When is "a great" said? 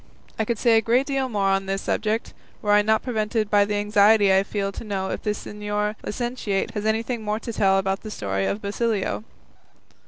0.77-1.05